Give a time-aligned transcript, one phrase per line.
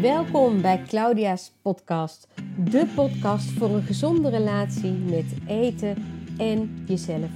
[0.00, 2.28] Welkom bij Claudia's podcast,
[2.64, 5.96] de podcast voor een gezonde relatie met eten
[6.36, 7.30] en jezelf.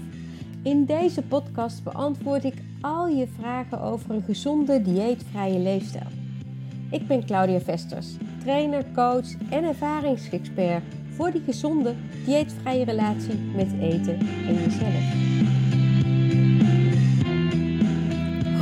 [0.63, 6.07] In deze podcast beantwoord ik al je vragen over een gezonde dieetvrije leefstijl.
[6.91, 8.09] Ik ben Claudia Vesters,
[8.43, 15.15] trainer, coach en ervaringsexpert voor die gezonde dieetvrije relatie met eten en jezelf.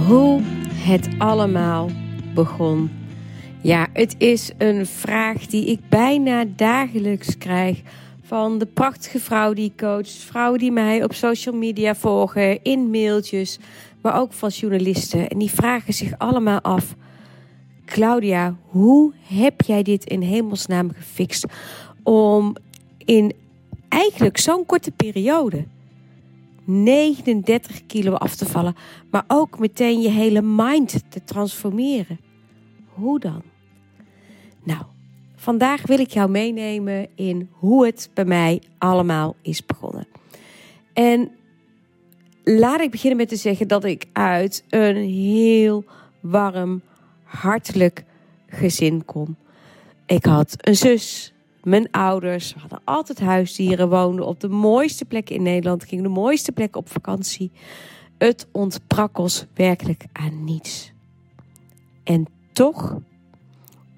[0.06, 0.40] Hoe
[0.74, 1.88] het allemaal
[2.34, 2.99] begon.
[3.62, 7.82] Ja, het is een vraag die ik bijna dagelijks krijg
[8.22, 12.90] van de prachtige vrouw die ik coach, vrouwen die mij op social media volgen, in
[12.90, 13.58] mailtjes,
[14.02, 15.28] maar ook van journalisten.
[15.28, 16.94] En die vragen zich allemaal af:
[17.84, 21.46] Claudia, hoe heb jij dit in hemelsnaam gefixt
[22.02, 22.56] om
[23.04, 23.32] in
[23.88, 25.64] eigenlijk zo'n korte periode
[26.64, 28.76] 39 kilo af te vallen,
[29.10, 32.20] maar ook meteen je hele mind te transformeren?
[32.94, 33.49] Hoe dan?
[34.62, 34.82] Nou,
[35.36, 40.06] vandaag wil ik jou meenemen in hoe het bij mij allemaal is begonnen.
[40.92, 41.30] En
[42.44, 45.84] laat ik beginnen met te zeggen dat ik uit een heel
[46.20, 46.82] warm,
[47.22, 48.04] hartelijk
[48.46, 49.36] gezin kom.
[50.06, 55.42] Ik had een zus, mijn ouders, hadden altijd huisdieren, woonden op de mooiste plekken in
[55.42, 57.50] Nederland, gingen de mooiste plekken op vakantie.
[58.18, 60.92] Het ontbrak ons werkelijk aan niets.
[62.04, 62.98] En toch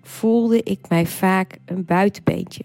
[0.03, 2.65] voelde ik mij vaak een buitenbeentje.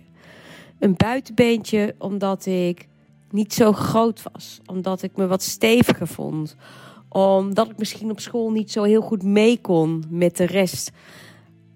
[0.79, 2.87] Een buitenbeentje omdat ik
[3.31, 6.55] niet zo groot was, omdat ik me wat steviger vond,
[7.09, 10.91] omdat ik misschien op school niet zo heel goed mee kon met de rest.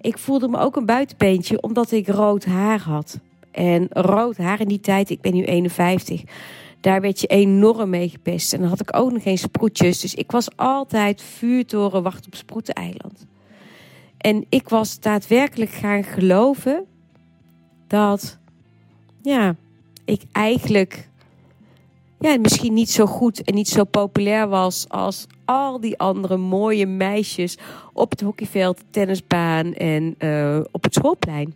[0.01, 3.19] Ik voelde me ook een buitenbeentje omdat ik rood haar had.
[3.51, 6.23] En rood haar in die tijd, ik ben nu 51,
[6.81, 8.53] daar werd je enorm mee gepest.
[8.53, 9.99] En dan had ik ook nog geen sproetjes.
[9.99, 13.25] Dus ik was altijd vuurtoren wacht op Sproeteneiland.
[14.22, 16.86] En ik was daadwerkelijk gaan geloven
[17.88, 18.40] dat
[19.22, 19.56] ja,
[20.06, 21.09] ik eigenlijk
[22.19, 26.85] ja, misschien niet zo goed en niet zo populair was als al die andere mooie
[26.85, 27.57] meisjes
[27.94, 31.53] op het hockeyveld, tennisbaan en uh, op het schoolplein.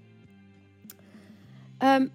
[1.79, 2.11] Um,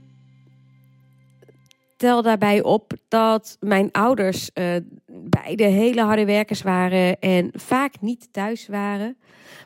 [1.96, 4.76] tel daarbij op dat mijn ouders uh,
[5.06, 9.16] beide hele harde werkers waren en vaak niet thuis waren.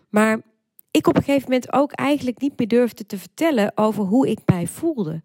[0.08, 0.40] Maar
[0.96, 4.38] ik op een gegeven moment ook eigenlijk niet meer durfde te vertellen over hoe ik
[4.46, 5.22] mij voelde.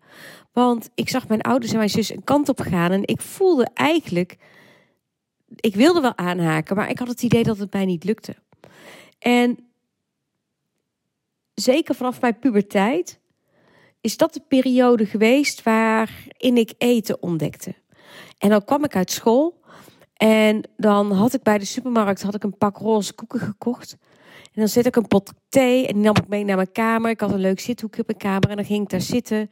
[0.51, 3.67] Want ik zag mijn ouders en mijn zus een kant op gaan en ik voelde
[3.73, 4.37] eigenlijk,
[5.55, 8.35] ik wilde wel aanhaken, maar ik had het idee dat het mij niet lukte.
[9.19, 9.57] En
[11.53, 13.19] zeker vanaf mijn puberteit
[14.01, 17.75] is dat de periode geweest waarin ik eten ontdekte.
[18.37, 19.61] En dan kwam ik uit school
[20.13, 23.97] en dan had ik bij de supermarkt had ik een pak roze koeken gekocht.
[24.59, 27.09] En dan zet ik een pot thee en die nam ik mee naar mijn kamer.
[27.09, 29.49] Ik had een leuk zithoekje op mijn kamer en dan ging ik daar zitten.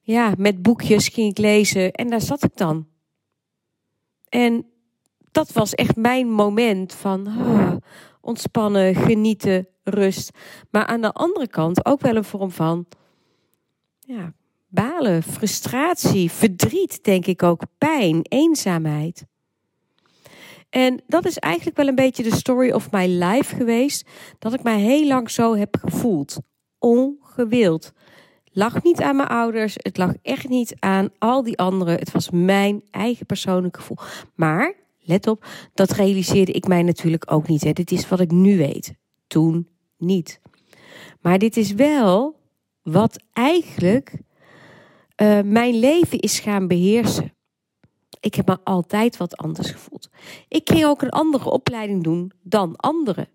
[0.00, 2.86] Ja, met boekjes ging ik lezen en daar zat ik dan.
[4.28, 4.66] En
[5.30, 7.72] dat was echt mijn moment van oh,
[8.20, 10.30] ontspannen, genieten, rust.
[10.70, 12.86] Maar aan de andere kant ook wel een vorm van
[13.98, 14.32] ja,
[14.68, 19.26] balen, frustratie, verdriet, denk ik ook, pijn, eenzaamheid.
[20.72, 24.08] En dat is eigenlijk wel een beetje de story of my life geweest.
[24.38, 26.38] Dat ik mij heel lang zo heb gevoeld.
[26.78, 27.92] Ongewild.
[28.52, 29.74] Lag niet aan mijn ouders.
[29.76, 31.98] Het lag echt niet aan al die anderen.
[31.98, 33.96] Het was mijn eigen persoonlijke gevoel.
[34.34, 37.64] Maar, let op, dat realiseerde ik mij natuurlijk ook niet.
[37.64, 37.72] Hè.
[37.72, 38.94] Dit is wat ik nu weet.
[39.26, 39.68] Toen
[39.98, 40.40] niet.
[41.20, 42.40] Maar dit is wel
[42.82, 44.12] wat eigenlijk
[45.22, 47.34] uh, mijn leven is gaan beheersen.
[48.22, 50.08] Ik heb me altijd wat anders gevoeld.
[50.48, 53.28] Ik ging ook een andere opleiding doen dan anderen.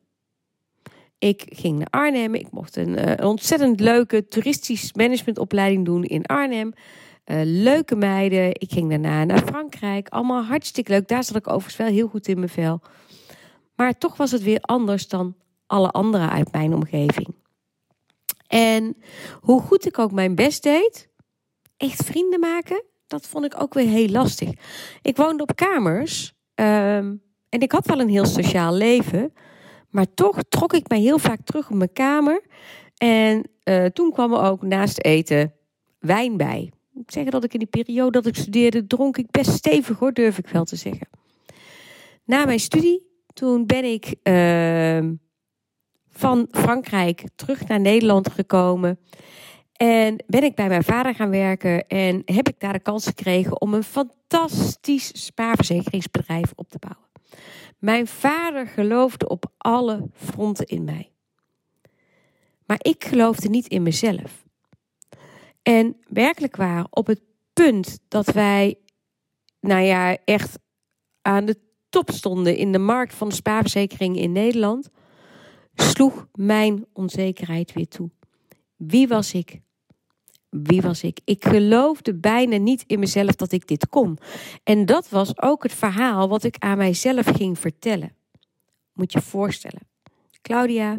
[1.18, 2.36] Ik ging naar Arnhem.
[2.36, 6.74] Ik mocht een, een ontzettend leuke toeristisch managementopleiding doen in Arnhem.
[7.26, 8.50] Uh, leuke meiden.
[8.50, 10.10] Ik ging daarna naar Frankrijk.
[10.10, 11.08] Allemaal hartstikke leuk.
[11.08, 12.82] Daar zat ik overigens wel heel goed in mijn vel.
[13.76, 15.36] Maar toch was het weer anders dan
[15.66, 17.36] alle anderen uit mijn omgeving.
[18.48, 18.98] En
[19.42, 21.10] hoe goed ik ook mijn best deed,
[21.78, 24.50] echt vrienden maken, dat vond ik ook weer heel lastig.
[25.02, 29.34] Ik woonde op kamers um, en ik had wel een heel sociaal leven.
[29.90, 32.42] Maar toch trok ik mij heel vaak terug op mijn kamer.
[32.98, 35.54] En uh, toen kwam er ook naast eten
[36.00, 36.72] wijn bij.
[36.94, 40.14] Ik zeg dat ik in die periode dat ik studeerde, dronk ik best stevig hoor,
[40.14, 41.10] durf ik wel te zeggen.
[42.24, 45.12] Na mijn studie, toen ben ik uh,
[46.10, 49.00] van Frankrijk terug naar Nederland gekomen.
[49.78, 53.62] En ben ik bij mijn vader gaan werken en heb ik daar de kans gekregen
[53.62, 57.06] om een fantastisch spaarverzekeringsbedrijf op te bouwen.
[57.78, 61.12] Mijn vader geloofde op alle fronten in mij.
[62.66, 64.46] Maar ik geloofde niet in mezelf.
[65.62, 67.22] En werkelijk waar, op het
[67.54, 68.78] punt dat wij,
[69.60, 70.60] nou ja, echt
[71.22, 71.60] aan de
[71.90, 74.90] top stonden in de markt van de spaarverzekering in Nederland,
[75.74, 78.10] sloeg mijn onzekerheid weer toe.
[78.76, 79.60] Wie was ik?
[80.50, 81.20] Wie was ik?
[81.24, 84.18] Ik geloofde bijna niet in mezelf dat ik dit kon.
[84.64, 88.16] En dat was ook het verhaal wat ik aan mijzelf ging vertellen.
[88.94, 89.88] Moet je voorstellen.
[90.42, 90.98] Claudia,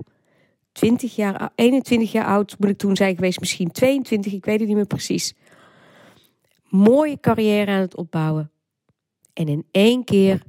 [0.73, 4.69] 20 jaar, 21 jaar oud moet ik toen zijn geweest, misschien 22, ik weet het
[4.69, 5.35] niet meer precies.
[6.63, 8.51] Mooie carrière aan het opbouwen.
[9.33, 10.43] En in één keer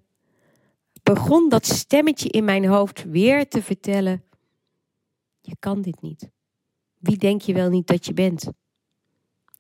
[1.04, 4.24] begon dat stemmetje in mijn hoofd weer te vertellen:
[5.42, 6.30] Je kan dit niet.
[6.98, 8.52] Wie denk je wel niet dat je bent?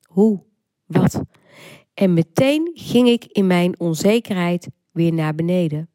[0.09, 0.43] Hoe?
[0.85, 1.21] Wat?
[1.93, 5.89] En meteen ging ik in mijn onzekerheid weer naar beneden.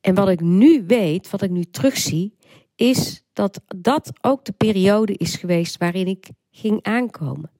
[0.00, 2.36] En wat ik nu weet, wat ik nu terugzie,
[2.74, 7.50] is dat dat ook de periode is geweest waarin ik ging aankomen.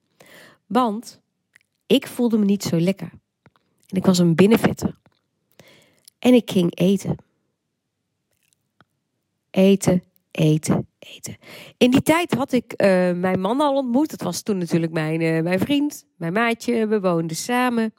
[0.67, 1.21] Want
[1.87, 3.11] ik voelde me niet zo lekker.
[3.87, 4.99] En ik was een binnenvetter.
[6.19, 7.17] En ik ging eten.
[9.51, 11.37] Eten, eten, eten.
[11.77, 14.11] In die tijd had ik uh, mijn man al ontmoet.
[14.11, 16.87] Dat was toen natuurlijk mijn, uh, mijn vriend, mijn maatje.
[16.87, 17.95] We woonden samen.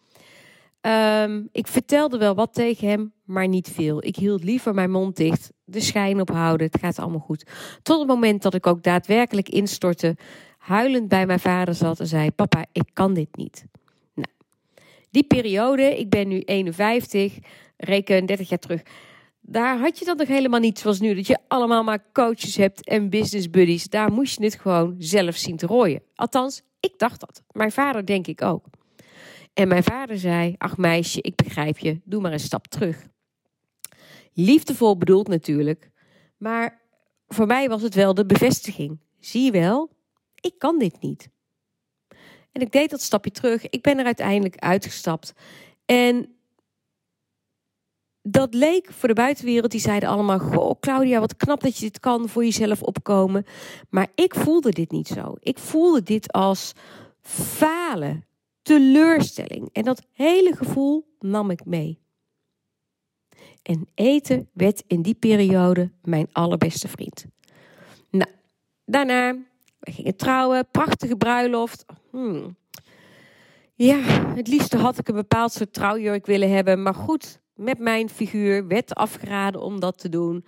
[0.81, 4.05] Um, ik vertelde wel wat tegen hem, maar niet veel.
[4.05, 6.67] Ik hield liever mijn mond dicht, de schijn ophouden.
[6.67, 7.45] Het gaat allemaal goed.
[7.81, 10.17] Tot het moment dat ik ook daadwerkelijk instortte,
[10.57, 13.65] huilend bij mijn vader zat en zei: Papa, ik kan dit niet.
[14.13, 14.27] Nou,
[15.11, 17.37] die periode, ik ben nu 51,
[17.77, 18.81] reken 30 jaar terug
[19.51, 21.15] daar had je dat nog helemaal niet zoals nu.
[21.15, 23.89] Dat je allemaal maar coaches hebt en business buddies.
[23.89, 26.01] Daar moest je het gewoon zelf zien te rooien.
[26.15, 27.43] Althans, ik dacht dat.
[27.51, 28.65] Mijn vader denk ik ook.
[29.53, 31.99] En mijn vader zei: Ach meisje, ik begrijp je.
[32.03, 33.07] Doe maar een stap terug.
[34.33, 35.89] Liefdevol bedoeld natuurlijk.
[36.37, 36.81] Maar
[37.27, 38.99] voor mij was het wel de bevestiging.
[39.19, 39.89] Zie je wel,
[40.35, 41.29] ik kan dit niet.
[42.51, 43.69] En ik deed dat stapje terug.
[43.69, 45.33] Ik ben er uiteindelijk uitgestapt.
[45.85, 46.35] En
[48.21, 51.99] dat leek voor de buitenwereld, die zeiden allemaal: Goh, Claudia, wat knap dat je dit
[51.99, 53.45] kan voor jezelf opkomen.
[53.89, 55.35] Maar ik voelde dit niet zo.
[55.39, 56.73] Ik voelde dit als
[57.21, 58.25] falen,
[58.61, 59.69] teleurstelling.
[59.71, 61.99] En dat hele gevoel nam ik mee.
[63.61, 67.25] En eten werd in die periode mijn allerbeste vriend.
[68.09, 68.29] Nou,
[68.85, 69.35] daarna,
[69.79, 71.85] we gingen trouwen, prachtige bruiloft.
[72.09, 72.55] Hmm.
[73.75, 73.99] Ja,
[74.35, 76.81] het liefste had ik een bepaald soort trouwjurk willen hebben.
[76.81, 80.45] Maar goed, met mijn figuur werd afgeraden om dat te doen.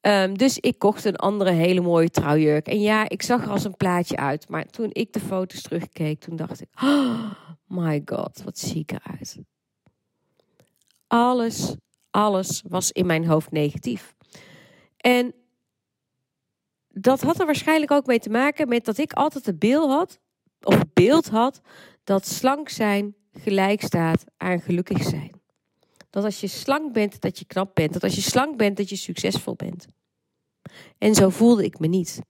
[0.00, 2.66] Um, dus ik kocht een andere hele mooie trouwjurk.
[2.66, 4.48] En ja, ik zag er als een plaatje uit.
[4.48, 6.68] Maar toen ik de foto's terugkeek, toen dacht ik...
[6.82, 7.30] Oh
[7.66, 9.38] my god, wat zie ik eruit.
[11.06, 11.74] Alles,
[12.10, 14.14] alles was in mijn hoofd negatief.
[14.96, 15.34] En
[16.88, 20.18] dat had er waarschijnlijk ook mee te maken met dat ik altijd het beeld had...
[20.62, 21.60] of beeld had
[22.04, 25.39] dat slank zijn gelijk staat aan gelukkig zijn.
[26.10, 27.92] Dat als je slank bent, dat je knap bent.
[27.92, 29.86] Dat als je slank bent, dat je succesvol bent.
[30.98, 32.20] En zo voelde ik me niet.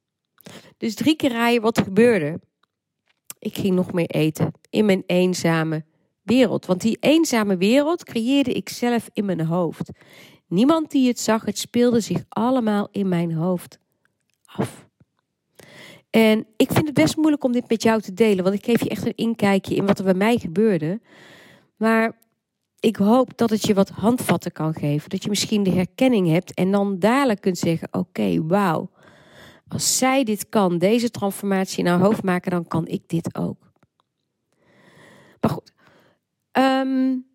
[0.77, 2.41] Dus drie keer rijden wat gebeurde.
[3.38, 5.85] Ik ging nog meer eten in mijn eenzame
[6.23, 6.67] wereld.
[6.67, 9.91] Want die eenzame wereld creëerde ik zelf in mijn hoofd.
[10.47, 13.79] Niemand die het zag, het speelde zich allemaal in mijn hoofd
[14.44, 14.89] af.
[16.10, 18.82] En ik vind het best moeilijk om dit met jou te delen, want ik geef
[18.82, 21.01] je echt een inkijkje in wat er bij mij gebeurde.
[21.77, 22.19] Maar
[22.81, 25.10] ik hoop dat het je wat handvatten kan geven.
[25.10, 28.91] Dat je misschien de herkenning hebt en dan dadelijk kunt zeggen: Oké, wauw.
[29.69, 33.72] Als zij dit kan, deze transformatie in haar hoofd maken, dan kan ik dit ook.
[35.41, 35.72] Maar goed.
[36.53, 37.27] Um,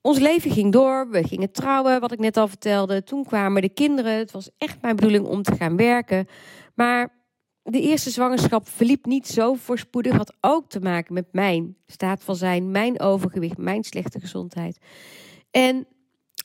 [0.00, 1.08] ons leven ging door.
[1.10, 3.02] We gingen trouwen, wat ik net al vertelde.
[3.02, 4.12] Toen kwamen de kinderen.
[4.12, 6.26] Het was echt mijn bedoeling om te gaan werken.
[6.74, 7.19] Maar
[7.62, 10.16] de eerste zwangerschap verliep niet zo voorspoedig.
[10.16, 14.78] Had ook te maken met mijn staat van zijn, mijn overgewicht, mijn slechte gezondheid.
[15.50, 15.86] En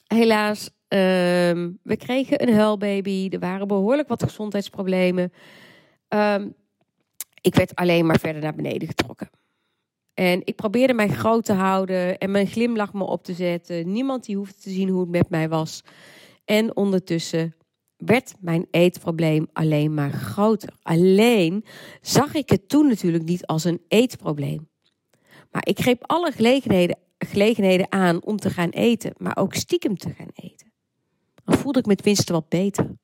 [0.07, 3.27] helaas, ehm, we kregen een huilbaby.
[3.31, 5.33] Er waren behoorlijk wat gezondheidsproblemen.
[6.09, 6.55] Um,
[7.41, 9.29] ik werd alleen maar verder naar beneden getrokken.
[10.13, 13.91] En ik probeerde mij groot te houden en mijn glimlach me op te zetten.
[13.91, 15.81] Niemand die hoefde te zien hoe het met mij was.
[16.45, 17.55] En ondertussen
[17.97, 20.69] werd mijn eetprobleem alleen maar groter.
[20.81, 21.65] Alleen
[22.01, 24.69] zag ik het toen natuurlijk niet als een eetprobleem.
[25.51, 30.13] Maar ik greep alle gelegenheden, gelegenheden aan om te gaan eten, maar ook stiekem te
[30.13, 30.71] gaan eten.
[31.43, 32.97] Dan voelde ik me tenminste wat beter.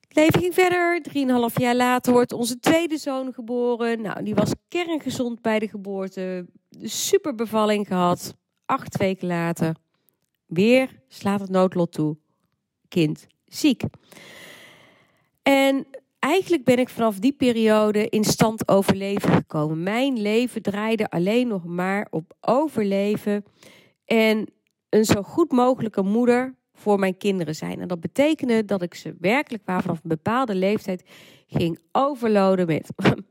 [0.00, 1.02] Het leven ging verder.
[1.02, 4.02] Drieënhalf jaar later wordt onze tweede zoon geboren.
[4.02, 6.46] Nou, die was kerngezond bij de geboorte.
[6.82, 8.34] Super bevalling gehad.
[8.66, 9.76] Acht weken later.
[10.46, 12.16] Weer slaat het noodlot toe
[12.94, 13.82] kind ziek.
[15.42, 15.86] En
[16.18, 19.82] eigenlijk ben ik vanaf die periode in stand overleven gekomen.
[19.82, 23.44] Mijn leven draaide alleen nog maar op overleven
[24.04, 24.48] en
[24.88, 27.80] een zo goed mogelijke moeder voor mijn kinderen zijn.
[27.80, 31.02] En dat betekende dat ik ze werkelijk waar vanaf een bepaalde leeftijd
[31.46, 32.90] ging overloaden met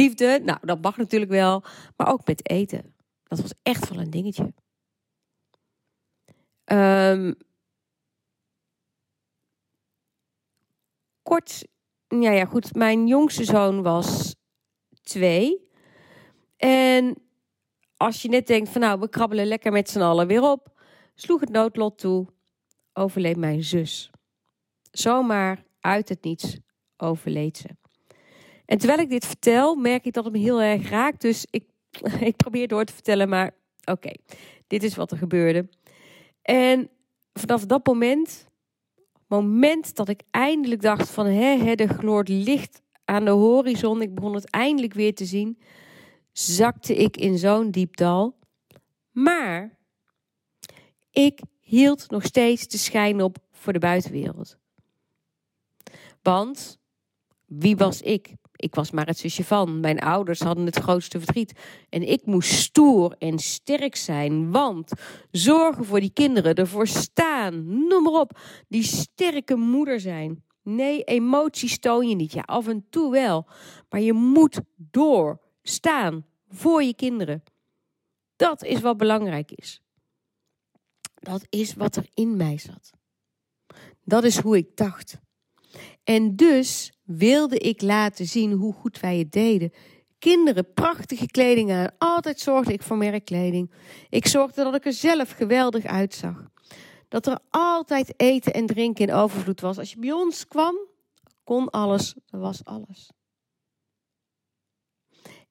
[0.00, 0.40] liefde.
[0.44, 1.62] Nou, dat mag natuurlijk wel,
[1.96, 2.94] maar ook met eten.
[3.24, 4.52] Dat was echt wel een dingetje.
[6.64, 7.34] Um,
[11.22, 11.64] kort,
[12.08, 12.74] ja, ja, goed.
[12.74, 14.34] Mijn jongste zoon was
[15.02, 15.68] twee.
[16.56, 17.16] En
[17.96, 20.80] als je net denkt van nou, we krabbelen lekker met z'n allen weer op,
[21.14, 22.26] sloeg het noodlot toe,
[22.92, 24.10] overleed mijn zus.
[24.90, 26.58] Zomaar uit het niets
[26.96, 27.68] overleed ze.
[28.64, 31.20] En terwijl ik dit vertel, merk ik dat het me heel erg raakt.
[31.20, 31.64] Dus ik,
[32.20, 33.50] ik probeer door te vertellen, maar
[33.84, 34.12] oké,
[34.66, 35.68] dit is wat er gebeurde.
[36.42, 36.90] En
[37.32, 38.48] vanaf dat moment,
[39.32, 44.34] moment dat ik eindelijk dacht van hè, de gloort licht aan de horizon, ik begon
[44.34, 45.58] het eindelijk weer te zien,
[46.32, 48.38] zakte ik in zo'n diep dal.
[49.10, 49.78] Maar
[51.10, 54.58] ik hield nog steeds de schijn op voor de buitenwereld.
[56.22, 56.78] Want
[57.46, 58.34] wie was ik?
[58.62, 59.80] Ik was maar het zusje van.
[59.80, 61.52] Mijn ouders hadden het grootste verdriet.
[61.88, 64.50] En ik moest stoer en sterk zijn.
[64.50, 64.92] Want
[65.30, 68.38] zorgen voor die kinderen, ervoor staan, noem maar op.
[68.68, 70.44] Die sterke moeder zijn.
[70.62, 72.32] Nee, emoties toon je niet.
[72.32, 73.46] Ja, af en toe wel.
[73.88, 77.42] Maar je moet doorstaan voor je kinderen.
[78.36, 79.82] Dat is wat belangrijk is.
[81.14, 82.90] Dat is wat er in mij zat.
[84.04, 85.20] Dat is hoe ik dacht.
[86.04, 89.72] En dus wilde ik laten zien hoe goed wij het deden.
[90.18, 91.94] Kinderen prachtige kleding aan.
[91.98, 93.72] Altijd zorgde ik voor merkkleding.
[94.08, 96.50] Ik zorgde dat ik er zelf geweldig uitzag.
[97.08, 99.78] Dat er altijd eten en drinken in overvloed was.
[99.78, 100.76] Als je bij ons kwam,
[101.44, 103.10] kon alles, er was alles.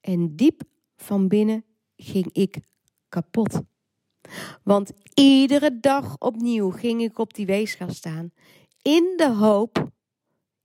[0.01, 0.61] En diep
[0.95, 1.65] van binnen
[1.95, 2.59] ging ik
[3.09, 3.61] kapot.
[4.63, 8.31] Want iedere dag opnieuw ging ik op die weegschaal staan.
[8.81, 9.91] In de hoop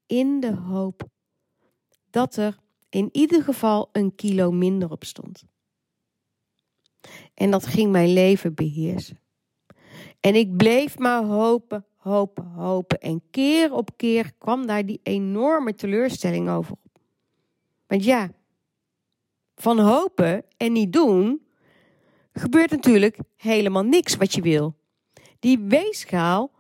[0.07, 1.09] in de hoop
[2.11, 2.59] dat er
[2.89, 5.45] in ieder geval een kilo minder op stond.
[7.35, 9.21] En dat ging mijn leven beheersen.
[10.21, 13.01] En ik bleef maar hopen, hopen, hopen.
[13.01, 17.01] En keer op keer kwam daar die enorme teleurstelling over op.
[17.87, 18.31] Want ja,
[19.55, 21.47] van hopen en niet doen
[22.33, 24.77] gebeurt natuurlijk helemaal niks wat je wil.
[25.39, 26.51] Die weegschaal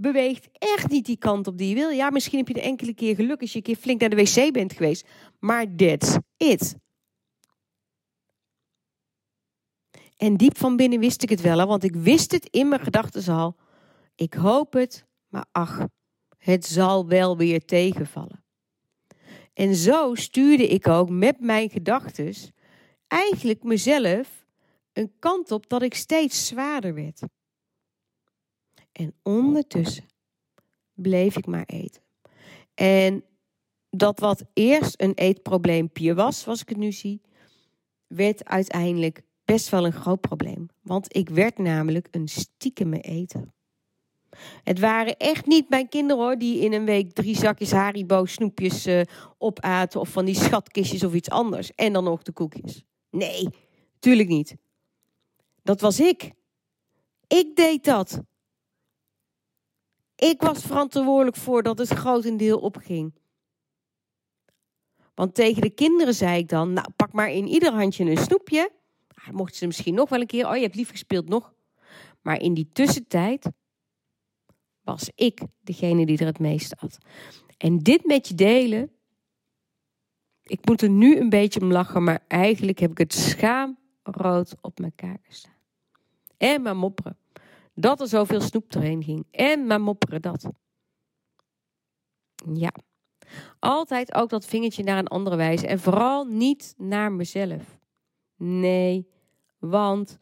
[0.00, 1.90] beweegt echt niet die kant op die je wil.
[1.90, 4.16] Ja, misschien heb je de enkele keer geluk als je een keer flink naar de
[4.16, 5.06] wc bent geweest.
[5.38, 6.76] Maar that's it.
[10.16, 13.34] En diep van binnen wist ik het wel, want ik wist het in mijn gedachten
[13.34, 13.56] al.
[14.14, 15.86] Ik hoop het, maar ach,
[16.38, 18.44] het zal wel weer tegenvallen.
[19.52, 22.34] En zo stuurde ik ook met mijn gedachten
[23.06, 24.46] eigenlijk mezelf
[24.92, 27.22] een kant op dat ik steeds zwaarder werd.
[29.00, 30.04] En ondertussen
[30.94, 32.02] bleef ik maar eten.
[32.74, 33.24] En
[33.90, 37.20] dat wat eerst een eetprobleempje was, zoals ik het nu zie,
[38.06, 40.68] werd uiteindelijk best wel een groot probleem.
[40.80, 43.52] Want ik werd namelijk een stiekeme eter.
[44.64, 48.86] Het waren echt niet mijn kinderen hoor, die in een week drie zakjes Haribo snoepjes
[48.86, 49.00] uh,
[49.38, 51.74] opaten of van die schatkistjes of iets anders.
[51.74, 52.84] En dan nog de koekjes.
[53.10, 53.48] Nee,
[53.98, 54.56] tuurlijk niet.
[55.62, 56.32] Dat was ik.
[57.26, 58.22] Ik deed dat.
[60.20, 63.14] Ik was verantwoordelijk voor dat het grotendeel opging.
[65.14, 68.70] Want tegen de kinderen zei ik dan, nou pak maar in ieder handje een snoepje.
[69.14, 71.54] Ah, mochten ze misschien nog wel een keer, oh je hebt lief gespeeld nog.
[72.22, 73.50] Maar in die tussentijd
[74.80, 76.98] was ik degene die er het meeste had.
[77.56, 78.92] En dit met je delen,
[80.42, 84.78] ik moet er nu een beetje om lachen, maar eigenlijk heb ik het schaamrood op
[84.78, 85.58] mijn kaken staan.
[86.36, 87.18] En maar mopperen
[87.80, 89.26] dat er zoveel snoep erheen ging.
[89.30, 90.50] En maar mopperen dat.
[92.54, 92.72] Ja.
[93.58, 95.66] Altijd ook dat vingertje naar een andere wijze.
[95.66, 97.78] En vooral niet naar mezelf.
[98.36, 99.08] Nee,
[99.58, 100.18] want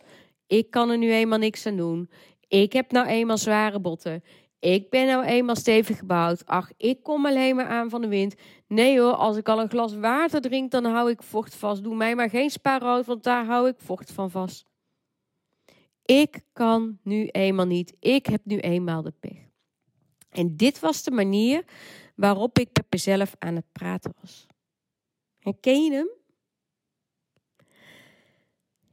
[0.47, 2.11] ik kan er nu eenmaal niks aan doen.
[2.49, 4.23] Ik heb nou eenmaal zware botten.
[4.61, 6.47] Ik ben nou eenmaal stevig gebouwd.
[6.47, 8.35] Ach, ik kom alleen maar aan van de wind.
[8.67, 11.83] Nee hoor, als ik al een glas water drink, dan hou ik vocht vast.
[11.83, 14.68] Doe mij maar geen spaarrood, want daar hou ik vocht van vast.
[16.09, 17.97] Ik kan nu eenmaal niet.
[18.00, 19.38] Ik heb nu eenmaal de pech.
[20.29, 21.65] En dit was de manier
[22.15, 24.47] waarop ik met mezelf aan het praten was.
[25.38, 26.09] Herken je hem?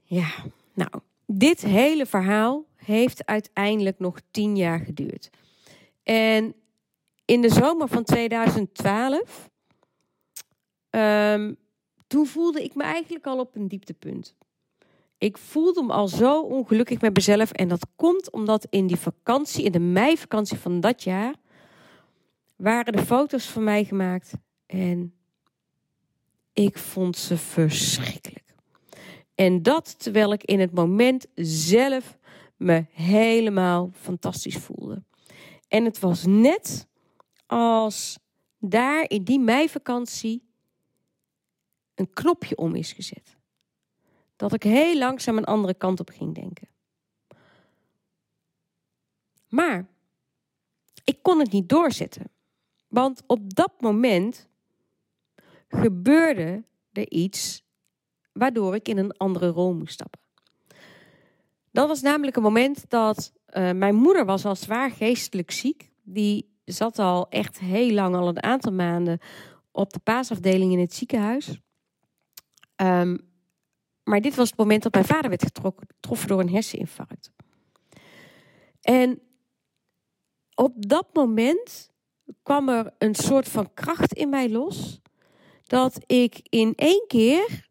[0.04, 0.30] Ja,
[0.74, 0.92] nou,
[1.26, 5.30] dit hele verhaal heeft uiteindelijk nog tien jaar geduurd.
[6.04, 6.56] En
[7.26, 9.50] in de zomer van 2012,
[10.90, 11.54] ehm,
[12.08, 14.36] toen voelde ik me eigenlijk al op een dieptepunt.
[15.18, 17.52] Ik voelde me al zo ongelukkig met mezelf.
[17.52, 21.36] En dat komt omdat in die vakantie, in de meivakantie van dat jaar,
[22.56, 24.32] waren de foto's van mij gemaakt.
[24.66, 25.14] En
[26.54, 28.54] ik vond ze verschrikkelijk.
[29.36, 32.18] En dat terwijl ik in het moment zelf
[32.58, 35.04] me helemaal fantastisch voelde.
[35.68, 36.88] En het was net
[37.46, 38.20] als
[38.60, 40.44] daar in die meivakantie
[41.96, 43.35] een knopje om is gezet.
[44.36, 46.68] Dat ik heel langzaam een andere kant op ging denken.
[49.50, 49.88] Maar
[51.04, 52.30] ik kon het niet doorzetten.
[52.88, 54.48] Want op dat moment
[55.68, 57.64] gebeurde er iets
[58.32, 60.20] waardoor ik in een andere rol moest stappen.
[61.72, 65.92] Dat was namelijk een moment dat uh, mijn moeder was al zwaar geestelijk ziek.
[66.04, 69.20] Die zat al echt heel lang, al een aantal maanden,
[69.72, 71.60] op de paasafdeling in het ziekenhuis.
[72.76, 73.34] Um,
[74.06, 77.32] maar dit was het moment dat mijn vader werd getroffen door een herseninfarct.
[78.82, 79.20] En
[80.54, 81.92] op dat moment
[82.44, 85.02] kwam er een soort van kracht in mij los.
[85.64, 87.70] Dat ik in één keer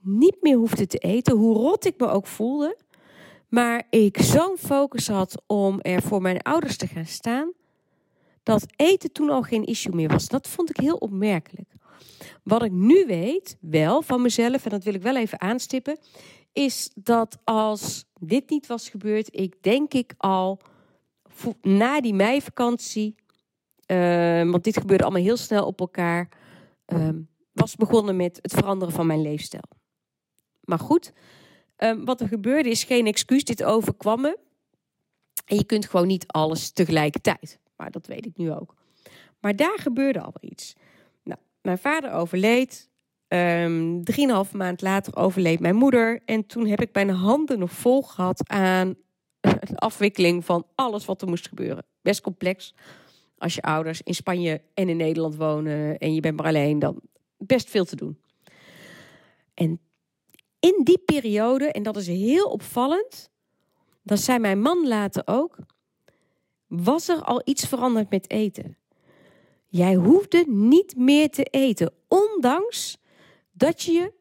[0.00, 2.76] niet meer hoefde te eten, hoe rot ik me ook voelde.
[3.48, 7.52] Maar ik zo'n focus had om er voor mijn ouders te gaan staan,
[8.42, 10.28] dat eten toen al geen issue meer was.
[10.28, 11.68] Dat vond ik heel opmerkelijk.
[12.46, 15.98] Wat ik nu weet, wel van mezelf, en dat wil ik wel even aanstippen,
[16.52, 20.60] is dat als dit niet was gebeurd, ik denk ik al
[21.60, 23.14] na die meivakantie,
[23.86, 26.28] uh, want dit gebeurde allemaal heel snel op elkaar,
[26.86, 27.08] uh,
[27.52, 29.68] was begonnen met het veranderen van mijn leefstijl.
[30.60, 31.12] Maar goed,
[31.78, 34.38] um, wat er gebeurde is geen excuus, dit overkwam me.
[35.44, 37.58] En je kunt gewoon niet alles tegelijkertijd.
[37.76, 38.74] Maar dat weet ik nu ook.
[39.40, 40.74] Maar daar gebeurde al iets.
[41.66, 42.90] Mijn vader overleed.
[43.28, 46.22] Um, drieënhalve maand later overleed mijn moeder.
[46.24, 48.94] En toen heb ik mijn handen nog vol gehad aan
[49.40, 51.84] de afwikkeling van alles wat er moest gebeuren.
[52.02, 52.74] Best complex.
[53.38, 57.00] Als je ouders in Spanje en in Nederland wonen en je bent maar alleen, dan
[57.36, 58.20] best veel te doen.
[59.54, 59.80] En
[60.60, 63.30] in die periode, en dat is heel opvallend,
[64.02, 65.58] dat zei mijn man later ook,
[66.66, 68.76] was er al iets veranderd met eten.
[69.76, 72.98] Jij hoefde niet meer te eten, ondanks
[73.52, 74.12] dat je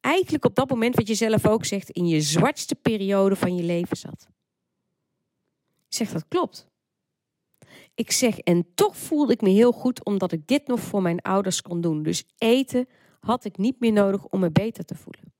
[0.00, 3.62] eigenlijk op dat moment, wat je zelf ook zegt, in je zwartste periode van je
[3.62, 4.28] leven zat.
[5.88, 6.68] Ik zeg dat klopt.
[7.94, 11.20] Ik zeg, en toch voelde ik me heel goed omdat ik dit nog voor mijn
[11.20, 12.02] ouders kon doen.
[12.02, 12.88] Dus eten
[13.20, 15.32] had ik niet meer nodig om me beter te voelen.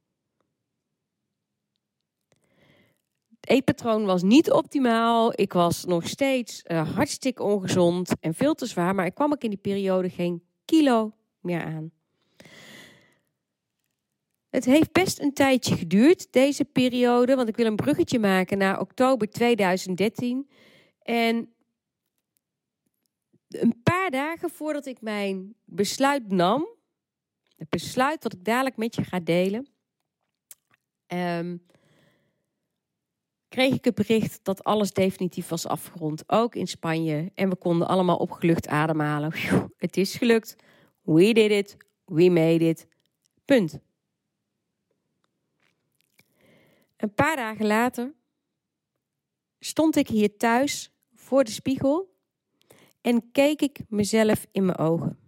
[3.48, 5.40] Eetpatroon was niet optimaal.
[5.40, 8.94] Ik was nog steeds uh, hartstikke ongezond en veel te zwaar.
[8.94, 11.90] Maar ik kwam ook in die periode geen kilo meer aan.
[14.48, 17.34] Het heeft best een tijdje geduurd, deze periode.
[17.36, 20.48] Want ik wil een bruggetje maken naar oktober 2013.
[21.02, 21.52] En
[23.48, 26.68] een paar dagen voordat ik mijn besluit nam.
[27.56, 29.68] Het besluit wat ik dadelijk met je ga delen.
[31.06, 31.66] Um,
[33.48, 37.30] kreeg ik het bericht dat alles definitief was afgerond, ook in Spanje.
[37.34, 39.32] En we konden allemaal opgelucht ademhalen.
[39.76, 40.56] het is gelukt.
[41.02, 41.76] We did it.
[42.04, 42.86] We made it.
[43.44, 43.78] Punt.
[46.96, 48.14] Een paar dagen later
[49.58, 52.16] stond ik hier thuis voor de spiegel
[53.00, 55.18] en keek ik mezelf in mijn ogen.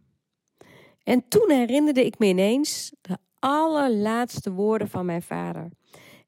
[1.03, 5.71] En toen herinnerde ik me ineens de allerlaatste woorden van mijn vader.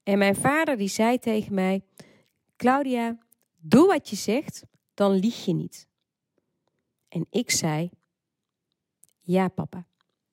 [0.02, 1.84] En mijn vader die zei tegen mij:
[2.56, 3.18] Claudia,
[3.58, 4.62] doe wat je zegt,
[4.94, 5.88] dan lieg je niet.
[7.08, 7.90] En ik zei:
[9.20, 9.86] Ja, papa,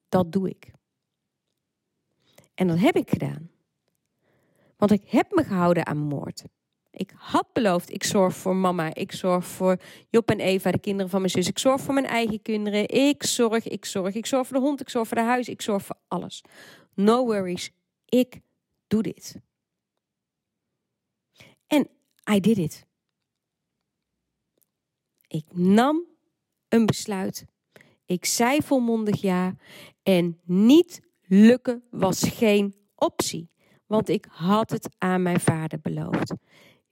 [0.09, 0.71] dat doe ik.
[2.53, 3.51] En dat heb ik gedaan.
[4.77, 6.43] Want ik heb me gehouden aan moord.
[6.91, 9.77] Ik had beloofd, ik zorg voor mama, ik zorg voor
[10.09, 11.47] Job en Eva, de kinderen van mijn zus.
[11.47, 12.89] Ik zorg voor mijn eigen kinderen.
[12.89, 15.61] Ik zorg, ik zorg, ik zorg voor de hond, ik zorg voor de huis, ik
[15.61, 16.43] zorg voor alles.
[16.93, 17.71] No worries,
[18.05, 18.39] ik
[18.87, 19.35] doe dit.
[22.31, 22.85] I did it.
[25.27, 26.05] Ik nam
[26.67, 27.45] een besluit.
[28.05, 29.55] Ik zei volmondig ja.
[30.03, 33.49] En niet lukken was geen optie.
[33.85, 36.33] Want ik had het aan mijn vader beloofd.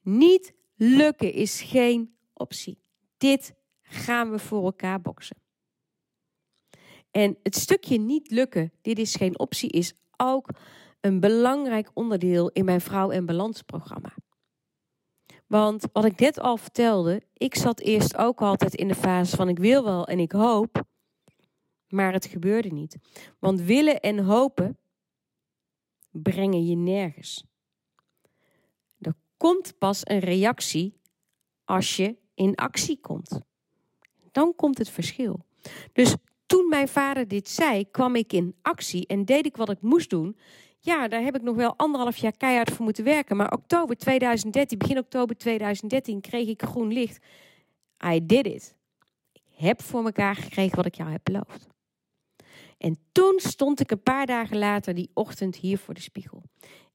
[0.02, 2.78] Niet lukken is geen optie.
[3.18, 5.38] Dit gaan we voor elkaar boksen.
[7.12, 10.50] En het stukje niet lukken, dit is geen optie, is ook
[11.02, 14.14] een belangrijk onderdeel in mijn Vrouw en Balans programma.
[15.48, 19.50] Want wat ik net al vertelde, ik zat eerst ook altijd in de fase van
[19.50, 20.84] ik wil wel en ik hoop,
[21.88, 22.98] maar het gebeurde niet.
[23.40, 24.78] Want willen en hopen
[26.10, 27.46] brengen je nergens.
[29.00, 31.00] Er komt pas een reactie
[31.66, 33.40] als je in actie komt.
[34.32, 35.46] Dan komt het verschil.
[35.94, 39.82] Dus toen mijn vader dit zei, kwam ik in actie en deed ik wat ik
[39.82, 40.38] moest doen.
[40.80, 43.38] Ja, daar heb ik nog wel anderhalf jaar keihard voor moeten werken.
[43.38, 47.26] Maar oktober 2013, begin oktober 2013, kreeg ik groen licht.
[48.06, 48.76] I did it.
[49.32, 51.68] Ik heb voor elkaar gekregen wat ik jou heb beloofd.
[52.78, 56.44] En toen stond ik een paar dagen later die ochtend hier voor de spiegel.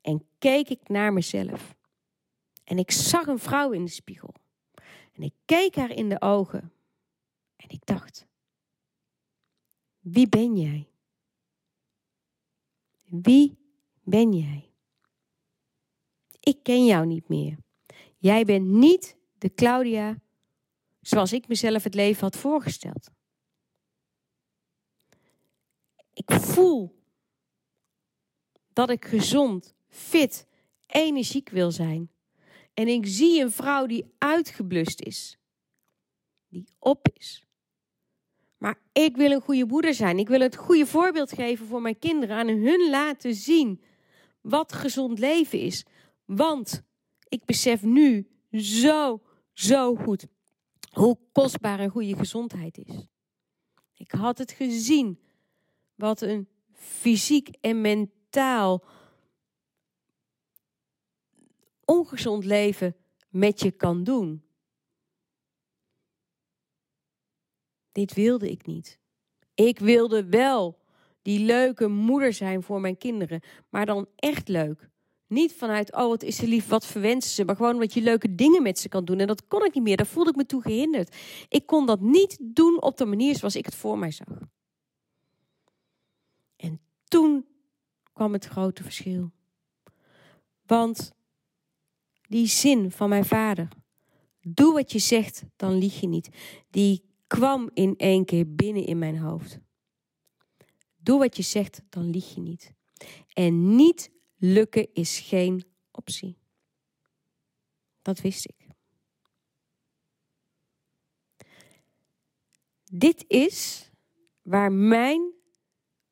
[0.01, 1.75] En keek ik naar mezelf.
[2.64, 4.35] En ik zag een vrouw in de spiegel.
[5.12, 6.73] En ik keek haar in de ogen.
[7.57, 8.27] En ik dacht:
[9.99, 10.88] Wie ben jij?
[13.03, 13.62] Wie
[14.03, 14.71] ben jij?
[16.41, 17.57] Ik ken jou niet meer.
[18.19, 20.21] Jij bent niet de Claudia
[21.01, 23.11] zoals ik mezelf het leven had voorgesteld.
[26.15, 27.03] Ik voel
[28.73, 30.47] dat ik gezond, fit,
[30.87, 32.11] energiek wil zijn.
[32.75, 35.38] En ik zie een vrouw die uitgeblust is,
[36.49, 37.47] die op is.
[38.59, 40.19] Maar ik wil een goede moeder zijn.
[40.19, 42.37] Ik wil het goede voorbeeld geven voor mijn kinderen.
[42.37, 43.83] Aan hun laten zien
[44.43, 45.85] wat gezond leven is.
[46.25, 46.83] Want
[47.29, 50.27] ik besef nu zo, zo goed
[50.93, 53.07] hoe kostbaar een goede gezondheid is.
[53.95, 55.21] Ik had het gezien
[55.95, 58.85] wat een fysiek en mentaal
[61.85, 62.97] ongezond leven
[63.29, 64.45] met je kan doen.
[67.93, 68.99] Dit wilde ik niet.
[69.55, 70.82] Ik wilde wel
[71.23, 74.91] die leuke moeder zijn voor mijn kinderen, maar dan echt leuk.
[75.27, 78.35] Niet vanuit, oh wat is ze lief, wat verwensen ze, maar gewoon omdat je leuke
[78.35, 79.19] dingen met ze kan doen.
[79.19, 81.17] En dat kon ik niet meer, daar voelde ik me toe gehinderd.
[81.49, 84.29] Ik kon dat niet doen op de manier zoals ik het voor mij zag.
[86.57, 87.47] En toen
[88.13, 89.31] kwam het grote verschil.
[90.67, 91.13] Want
[92.29, 93.69] die zin van mijn vader,
[94.41, 96.29] doe wat je zegt, dan lieg je niet,
[96.71, 99.59] die kwam in één keer binnen in mijn hoofd.
[101.03, 102.73] Doe wat je zegt, dan lieg je niet.
[103.33, 106.38] En niet lukken is geen optie.
[108.03, 108.67] Dat wist ik.
[112.85, 113.91] Dit is
[114.43, 115.33] waar mijn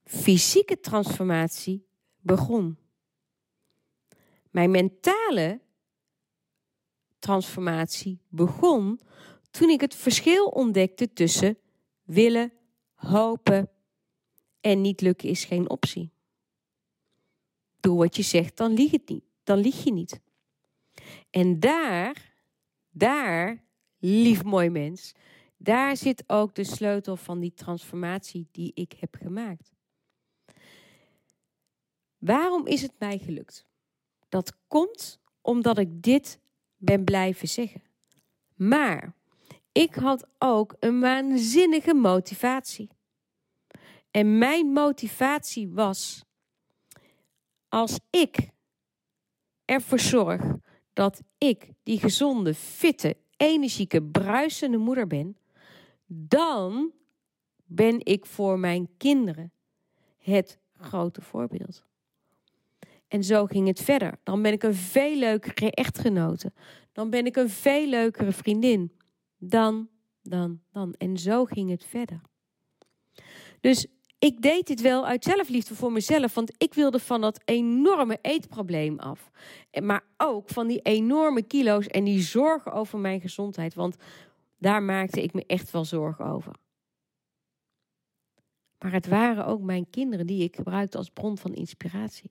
[0.05, 1.87] fysieke transformatie
[2.21, 2.79] begon.
[4.51, 5.61] Mijn mentale
[7.19, 9.01] transformatie begon
[9.51, 11.59] toen ik het verschil ontdekte tussen
[12.03, 12.53] willen,
[12.95, 13.71] hopen
[14.61, 16.11] en niet lukken is geen optie.
[17.81, 19.25] Doe wat je zegt, dan lieg niet.
[19.43, 20.21] Dan lieg je niet.
[21.31, 22.35] En daar,
[22.91, 23.65] daar,
[23.99, 25.15] lief mooi mens,
[25.57, 29.73] daar zit ook de sleutel van die transformatie die ik heb gemaakt.
[32.19, 33.67] Waarom is het mij gelukt?
[34.29, 36.41] Dat komt omdat ik dit
[36.77, 37.83] ben blijven zeggen.
[38.55, 39.15] Maar
[39.73, 42.89] ik had ook een waanzinnige motivatie.
[44.11, 46.25] En mijn motivatie was:
[47.69, 48.49] als ik
[49.65, 50.43] ervoor zorg
[50.93, 55.37] dat ik die gezonde, fitte, energieke, bruisende moeder ben,
[56.07, 56.93] dan
[57.65, 59.53] ben ik voor mijn kinderen
[60.19, 61.85] het grote voorbeeld.
[63.09, 64.19] En zo ging het verder.
[64.23, 66.53] Dan ben ik een veel leukere echtgenote.
[66.93, 68.93] Dan ben ik een veel leukere vriendin.
[69.39, 69.89] Dan,
[70.23, 70.95] dan, dan.
[70.99, 72.21] En zo ging het verder.
[73.61, 73.87] Dus
[74.21, 78.99] ik deed dit wel uit zelfliefde voor mezelf, want ik wilde van dat enorme eetprobleem
[78.99, 79.31] af.
[79.83, 83.97] Maar ook van die enorme kilo's en die zorgen over mijn gezondheid, want
[84.59, 86.55] daar maakte ik me echt wel zorgen over.
[88.79, 92.31] Maar het waren ook mijn kinderen die ik gebruikte als bron van inspiratie.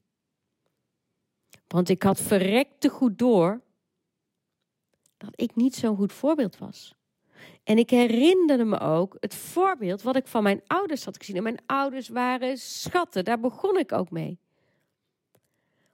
[1.68, 3.62] Want ik had verrekte goed door
[5.18, 6.99] dat ik niet zo'n goed voorbeeld was.
[7.70, 11.36] En ik herinnerde me ook het voorbeeld wat ik van mijn ouders had gezien.
[11.36, 14.40] En mijn ouders waren schatten, daar begon ik ook mee.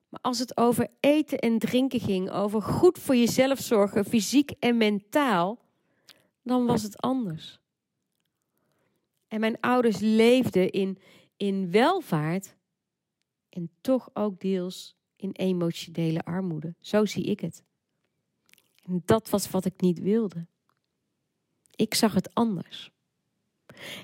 [0.09, 4.77] Maar als het over eten en drinken ging, over goed voor jezelf zorgen, fysiek en
[4.77, 5.59] mentaal,
[6.41, 7.59] dan was het anders.
[9.27, 10.97] En mijn ouders leefden in,
[11.37, 12.55] in welvaart
[13.49, 16.75] en toch ook deels in emotionele armoede.
[16.79, 17.63] Zo zie ik het.
[18.83, 20.47] En dat was wat ik niet wilde.
[21.75, 22.91] Ik zag het anders.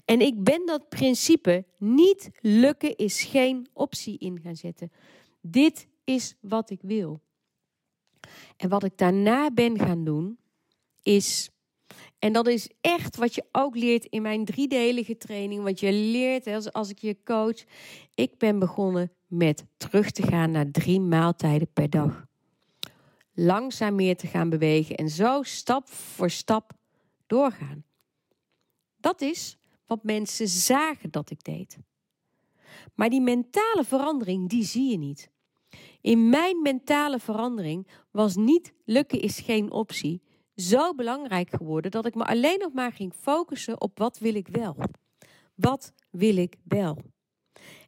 [0.06, 4.92] En ik ben dat principe niet lukken is geen optie in gaan zetten.
[5.42, 7.22] Dit is wat ik wil.
[8.58, 10.40] En wat ik daarna ben gaan doen,
[11.04, 11.50] is.
[12.20, 15.64] En dat is echt wat je ook leert in mijn driedelige training.
[15.64, 17.64] Wat je leert als, als ik je coach.
[18.16, 22.26] Ik ben begonnen met terug te gaan naar drie maaltijden per dag.
[23.34, 26.80] Langzaam meer te gaan bewegen en zo stap voor stap
[27.32, 27.86] doorgaan.
[28.98, 31.78] Dat is wat mensen zagen dat ik deed.
[32.96, 35.32] Maar die mentale verandering, die zie je niet.
[36.02, 40.22] In mijn mentale verandering was niet lukken is geen optie
[40.56, 44.48] zo belangrijk geworden dat ik me alleen nog maar ging focussen op wat wil ik
[44.48, 44.76] wel.
[45.56, 46.98] Wat wil ik wel?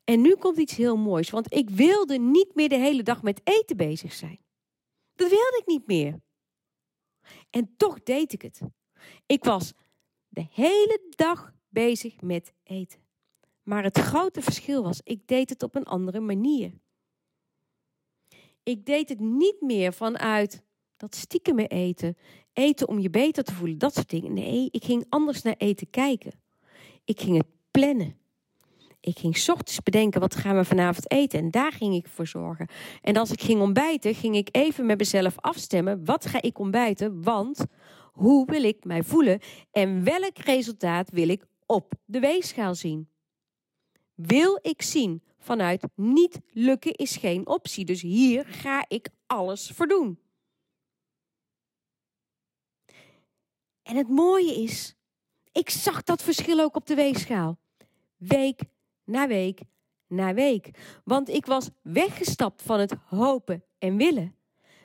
[0.04, 3.42] En nu komt iets heel moois, want ik wilde niet meer de hele dag met
[3.44, 4.40] eten bezig zijn.
[5.16, 6.22] Dat wilde ik niet meer.
[7.50, 8.62] En toch deed ik het.
[9.26, 9.74] Ik was
[10.28, 13.00] de hele dag bezig met eten.
[13.64, 16.72] Maar het grote verschil was, ik deed het op een andere manier.
[18.64, 20.64] Ik deed het niet meer vanuit
[20.98, 22.18] dat stiekem eten,
[22.54, 24.34] eten om je beter te voelen, dat soort dingen.
[24.34, 26.32] Nee, ik ging anders naar eten kijken.
[27.06, 28.18] Ik ging het plannen.
[29.00, 32.68] Ik ging ochtends bedenken wat gaan we vanavond eten en daar ging ik voor zorgen.
[33.02, 36.06] En als ik ging ontbijten, ging ik even met mezelf afstemmen.
[36.06, 37.24] Wat ga ik ontbijten?
[37.24, 37.66] Want
[38.14, 39.40] hoe wil ik mij voelen
[39.72, 43.10] en welk resultaat wil ik op de weegschaal zien?
[44.14, 47.86] Wil ik zien vanuit niet lukken is geen optie.
[47.86, 50.20] Dus hier ga ik alles voor doen.
[53.84, 54.96] En het mooie is,
[55.52, 57.58] ik zag dat verschil ook op de weegschaal.
[58.18, 58.62] Week
[59.04, 59.60] na week
[60.14, 60.70] na week.
[61.04, 64.36] Want ik was weggestapt van het hopen en willen.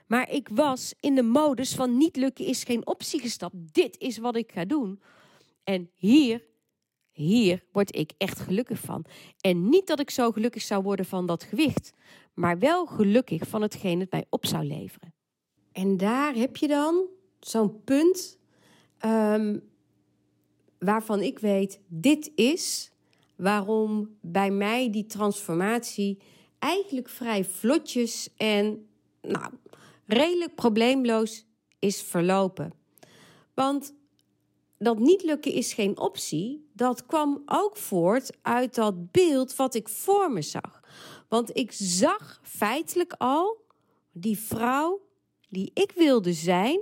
[0.08, 3.74] Maar ik was in de modus van niet lukken is geen optie gestapt.
[3.74, 5.00] Dit is wat ik ga doen.
[5.64, 6.44] En hier,
[7.12, 9.04] hier word ik echt gelukkig van.
[9.40, 11.92] En niet dat ik zo gelukkig zou worden van dat gewicht,
[12.34, 15.14] maar wel gelukkig van hetgeen het mij op zou leveren.
[15.72, 17.06] En daar heb je dan
[17.40, 18.38] zo'n punt
[19.04, 19.62] um,
[20.78, 22.92] waarvan ik weet, dit is
[23.36, 26.18] waarom bij mij die transformatie
[26.58, 28.88] eigenlijk vrij vlotjes en
[29.22, 29.52] nou,
[30.08, 31.46] redelijk probleemloos
[31.78, 32.72] is verlopen.
[33.54, 33.94] Want
[34.78, 36.70] dat niet lukken is geen optie.
[36.72, 40.80] Dat kwam ook voort uit dat beeld wat ik voor me zag.
[41.28, 43.64] Want ik zag feitelijk al
[44.12, 45.00] die vrouw
[45.48, 46.80] die ik wilde zijn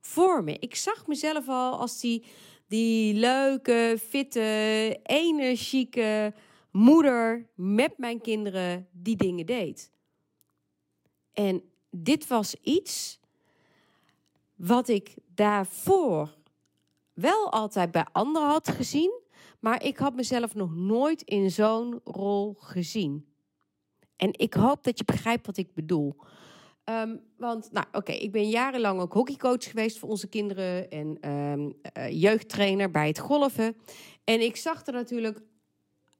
[0.00, 0.58] voor me.
[0.58, 2.24] Ik zag mezelf al als die,
[2.68, 6.34] die leuke, fitte, energieke
[6.70, 9.92] moeder met mijn kinderen die dingen deed.
[11.32, 11.62] En
[11.96, 13.20] dit was iets
[14.54, 16.34] wat ik daarvoor
[17.12, 19.20] wel altijd bij anderen had gezien,
[19.60, 23.26] maar ik had mezelf nog nooit in zo'n rol gezien.
[24.16, 26.16] En ik hoop dat je begrijpt wat ik bedoel.
[26.84, 31.74] Um, want, nou, oké, ik ben jarenlang ook hockeycoach geweest voor onze kinderen en um,
[31.98, 33.76] uh, jeugdtrainer bij het golven.
[34.24, 35.40] En ik zag er natuurlijk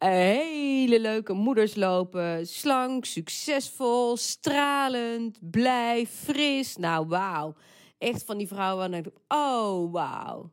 [0.04, 2.46] hele leuke moeders lopen.
[2.46, 6.76] Slank, succesvol, stralend, blij, fris.
[6.76, 7.54] Nou, wauw.
[7.98, 8.94] Echt van die vrouwen.
[8.94, 10.50] En ik, oh, wauw.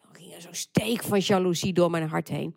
[0.00, 2.54] Er ging zo'n steek van jaloezie door mijn hart heen.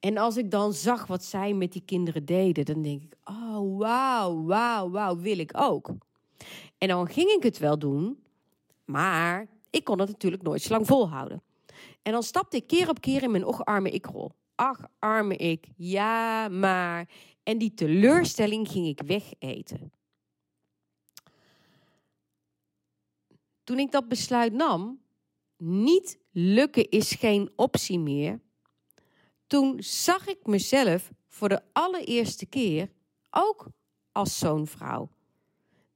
[0.00, 3.78] En als ik dan zag wat zij met die kinderen deden, dan denk ik: oh,
[3.78, 5.90] wauw, wauw, wauw, wil ik ook.
[6.78, 8.18] En dan ging ik het wel doen,
[8.84, 11.42] maar ik kon het natuurlijk nooit zo lang volhouden.
[12.02, 14.32] En dan stapte ik keer op keer in mijn och arme ikrol.
[14.58, 17.08] Ach, arme ik, ja, maar.
[17.42, 19.92] En die teleurstelling ging ik wegeten.
[23.64, 25.00] Toen ik dat besluit nam,
[25.56, 28.40] niet lukken is geen optie meer.
[29.46, 32.90] Toen zag ik mezelf voor de allereerste keer
[33.30, 33.68] ook
[34.12, 35.10] als zo'n vrouw.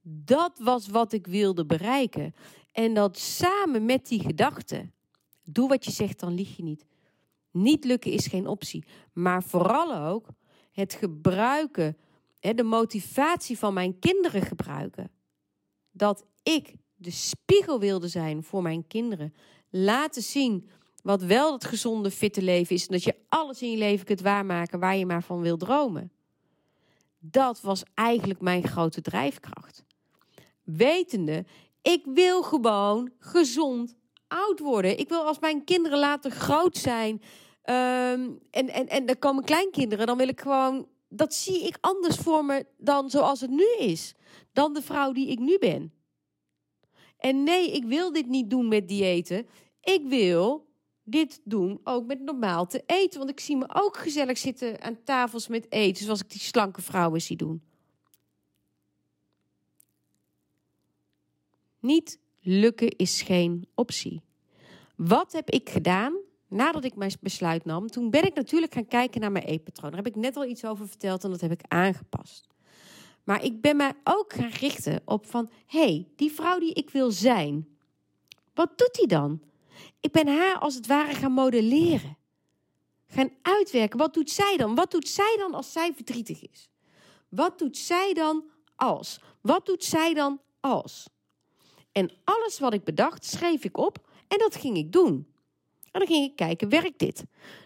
[0.03, 2.35] Dat was wat ik wilde bereiken.
[2.73, 4.91] En dat samen met die gedachte.
[5.45, 6.91] Doe wat je zegt, dan lieg je niet.
[7.53, 8.85] Niet lukken is geen optie.
[9.13, 10.27] Maar vooral ook
[10.73, 11.97] het gebruiken,
[12.41, 15.11] de motivatie van mijn kinderen gebruiken.
[15.91, 19.35] Dat ik de spiegel wilde zijn voor mijn kinderen.
[19.71, 20.69] Laten zien
[21.03, 22.87] wat wel het gezonde, fitte leven is.
[22.87, 26.13] En dat je alles in je leven kunt waarmaken waar je maar van wil dromen.
[27.19, 29.85] Dat was eigenlijk mijn grote drijfkracht.
[30.63, 31.45] Wetende,
[31.83, 33.95] ik wil gewoon gezond
[34.29, 34.99] oud worden.
[34.99, 37.23] Ik wil als mijn kinderen later groot zijn.
[37.65, 40.89] Um, en, en, en dan komen kleinkinderen, dan wil ik gewoon.
[41.09, 44.15] Dat zie ik anders voor me dan zoals het nu is.
[44.53, 45.93] Dan de vrouw die ik nu ben.
[47.19, 49.47] En nee, ik wil dit niet doen met diëten.
[49.81, 50.71] Ik wil
[51.05, 53.19] dit doen ook met normaal te eten.
[53.19, 56.05] Want ik zie me ook gezellig zitten aan tafels met eten.
[56.05, 57.63] Zoals ik die slanke vrouwen zie doen.
[61.79, 64.23] Niet lukken is geen optie.
[64.97, 66.15] Wat heb ik gedaan
[66.53, 67.89] nadat ik mijn besluit nam?
[67.89, 69.91] Toen ben ik natuurlijk gaan kijken naar mijn eetpatroon.
[69.91, 72.47] Daar heb ik net al iets over verteld en dat heb ik aangepast.
[73.25, 75.51] Maar ik ben mij ook gaan richten op van...
[75.67, 77.69] hey, die vrouw die ik wil zijn,
[78.55, 79.43] wat doet die dan?
[80.01, 82.17] Ik ben haar als het ware gaan modelleren.
[83.07, 83.99] Gaan uitwerken.
[83.99, 84.75] Wat doet zij dan?
[84.75, 86.71] Wat doet zij dan als zij verdrietig is?
[87.29, 88.45] Wat doet zij dan
[88.77, 89.21] als?
[89.41, 91.09] Wat doet zij dan als?
[91.93, 95.32] En alles wat ik bedacht, schreef ik op en dat ging ik doen.
[95.93, 97.25] En dan ging ik kijken, werkt dit?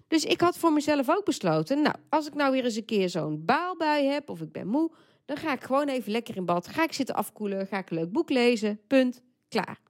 [0.09, 3.09] Dus ik had voor mezelf ook besloten, nou, als ik nou weer eens een keer
[3.09, 4.91] zo'n baalbui heb of ik ben moe,
[5.25, 6.69] dan ga ik gewoon even lekker in bad.
[6.69, 9.81] Ga ik zitten afkoelen, ga ik een leuk boek lezen, punt, klaar.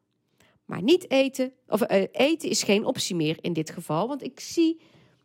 [0.64, 4.40] Maar niet eten, of uh, eten is geen optie meer in dit geval, want ik
[4.40, 4.80] zie,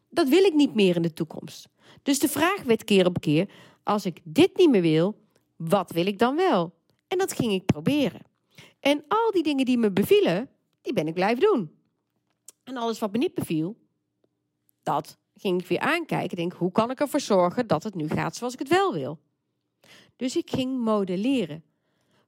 [0.09, 1.67] dat wil ik niet meer in de toekomst.
[2.03, 3.49] Dus de vraag werd keer op keer,
[3.83, 5.19] als ik dit niet meer wil,
[5.55, 6.73] wat wil ik dan wel?
[7.07, 8.21] En dat ging ik proberen.
[8.79, 10.49] En al die dingen die me bevielen,
[10.81, 11.71] die ben ik blijven doen.
[12.63, 13.77] En alles wat me niet beviel,
[14.83, 16.37] dat ging ik weer aankijken.
[16.37, 19.19] Denk, hoe kan ik ervoor zorgen dat het nu gaat zoals ik het wel wil?
[20.15, 21.63] Dus ik ging modelleren.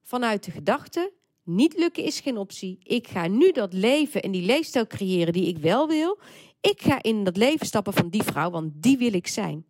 [0.02, 2.78] Vanuit de gedachte, niet lukken is geen optie.
[2.82, 6.18] Ik ga nu dat leven en die leefstijl creëren die ik wel wil.
[6.60, 9.66] Ik ga in dat leven stappen van die vrouw, want die wil ik zijn.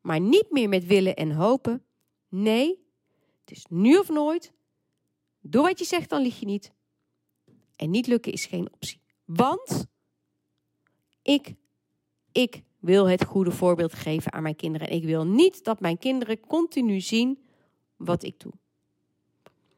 [0.00, 1.84] Maar niet meer met willen en hopen.
[2.28, 2.68] Nee,
[3.40, 4.52] het is nu of nooit.
[5.40, 6.72] Doe wat je zegt, dan lieg je niet.
[7.76, 9.00] En niet lukken is geen optie.
[9.26, 9.86] Want
[11.22, 11.54] ik,
[12.32, 14.88] ik wil het goede voorbeeld geven aan mijn kinderen.
[14.88, 17.38] En ik wil niet dat mijn kinderen continu zien
[17.96, 18.52] wat ik doe.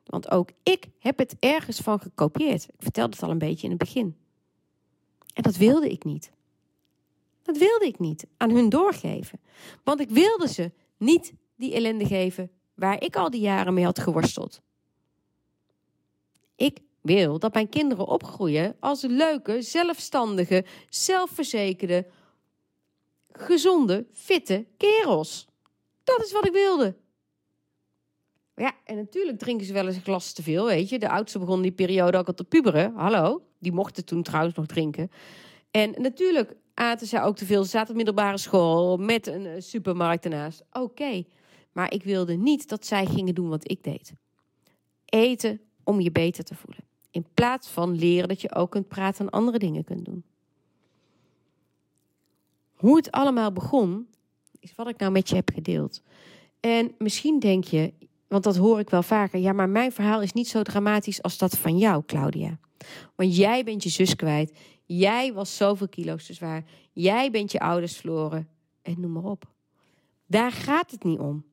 [0.04, 2.64] Want ook ik heb het ergens van gekopieerd.
[2.64, 4.16] Ik vertelde het al een beetje in het begin.
[5.34, 6.30] En dat wilde ik niet.
[7.42, 9.40] Dat wilde ik niet aan hun doorgeven.
[9.84, 13.98] Want ik wilde ze niet die ellende geven waar ik al die jaren mee had
[13.98, 14.60] geworsteld.
[16.56, 22.06] Ik wil dat mijn kinderen opgroeien als leuke, zelfstandige, zelfverzekerde,
[23.32, 25.46] gezonde, fitte kerels.
[26.04, 26.96] Dat is wat ik wilde.
[28.54, 30.98] Ja, en natuurlijk drinken ze wel eens een glas te veel, weet je.
[30.98, 32.92] De oudste begon die periode ook al te puberen.
[32.94, 35.10] Hallo, die mochten toen trouwens nog drinken.
[35.70, 37.64] En natuurlijk aten ze ook te veel.
[37.64, 40.64] Ze zaten op middelbare school met een eh, supermarkt ernaast.
[40.72, 41.24] Oké,
[41.72, 44.12] maar ik wilde niet dat zij gingen doen wat ik deed.
[45.04, 46.87] Eten om je beter te voelen.
[47.18, 50.24] In plaats van leren dat je ook kunt praten en andere dingen kunt doen.
[52.74, 54.06] Hoe het allemaal begon,
[54.60, 56.02] is wat ik nou met je heb gedeeld.
[56.60, 57.92] En misschien denk je,
[58.28, 61.38] want dat hoor ik wel vaker, ja, maar mijn verhaal is niet zo dramatisch als
[61.38, 62.58] dat van jou, Claudia.
[63.14, 67.60] Want jij bent je zus kwijt, jij was zoveel kilo's te zwaar, jij bent je
[67.60, 68.48] ouders verloren
[68.82, 69.44] en noem maar op.
[70.26, 71.44] Daar gaat het niet om.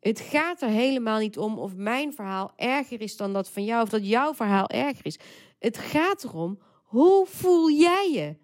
[0.00, 3.82] Het gaat er helemaal niet om of mijn verhaal erger is dan dat van jou
[3.82, 5.18] of dat jouw verhaal erger is.
[5.58, 8.36] Het gaat erom, hoe voel jij je?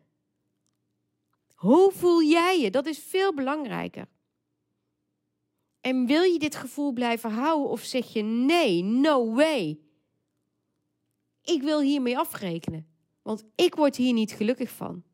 [1.55, 2.71] Hoe voel jij je?
[2.71, 4.09] Dat is veel belangrijker.
[5.81, 9.79] En wil je dit gevoel blijven houden of zeg je nee, no way?
[11.43, 12.87] Ik wil hiermee afrekenen,
[13.23, 15.05] want ik word hier niet gelukkig van.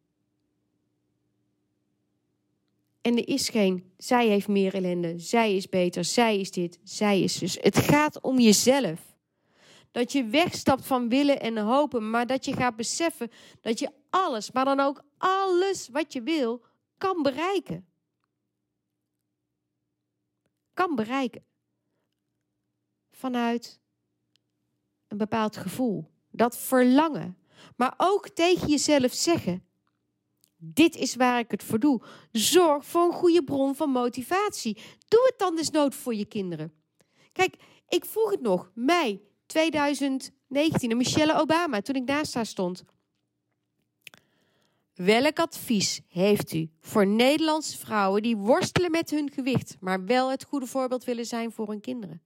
[3.02, 7.20] En er is geen, zij heeft meer ellende, zij is beter, zij is dit, zij
[7.20, 7.58] is dus.
[7.60, 9.00] Het gaat om jezelf.
[9.90, 14.52] Dat je wegstapt van willen en hopen, maar dat je gaat beseffen dat je alles,
[14.52, 16.64] maar dan ook alles wat je wil,
[16.98, 17.86] kan bereiken.
[20.74, 21.44] Kan bereiken.
[23.10, 23.80] Vanuit
[25.08, 26.10] een bepaald gevoel.
[26.30, 27.38] Dat verlangen.
[27.76, 29.66] Maar ook tegen jezelf zeggen:
[30.64, 32.02] dit is waar ik het voor doe.
[32.32, 34.78] Zorg voor een goede bron van motivatie.
[35.08, 36.72] Doe het dan desnood voor je kinderen.
[37.32, 37.56] Kijk,
[37.88, 42.84] ik vroeg het nog, mei 2019, en Michelle Obama, toen ik naast haar stond.
[44.94, 50.44] Welk advies heeft u voor Nederlandse vrouwen die worstelen met hun gewicht, maar wel het
[50.44, 52.22] goede voorbeeld willen zijn voor hun kinderen?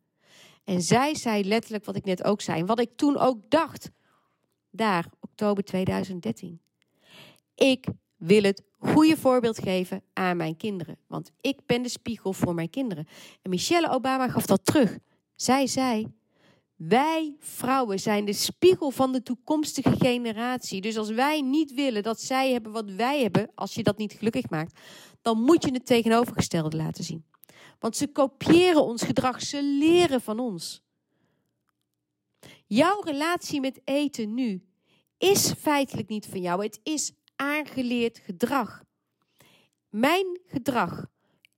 [0.64, 3.90] En zij zei letterlijk wat ik net ook zei, wat ik toen ook dacht,
[4.70, 6.60] daar, oktober 2013.
[7.54, 7.86] Ik
[8.16, 10.98] wil het goede voorbeeld geven aan mijn kinderen.
[11.06, 13.06] Want ik ben de spiegel voor mijn kinderen.
[13.42, 14.98] En Michelle Obama gaf dat terug.
[15.34, 16.06] Zij zei:
[16.76, 20.80] Wij vrouwen zijn de spiegel van de toekomstige generatie.
[20.80, 24.12] Dus als wij niet willen dat zij hebben wat wij hebben, als je dat niet
[24.12, 24.80] gelukkig maakt,
[25.22, 27.24] dan moet je het tegenovergestelde laten zien.
[27.78, 30.84] Want ze kopiëren ons gedrag, ze leren van ons.
[32.66, 34.62] Jouw relatie met eten nu
[35.18, 36.62] is feitelijk niet van jou.
[36.62, 38.84] Het is aangeleerd gedrag.
[39.88, 41.06] Mijn gedrag,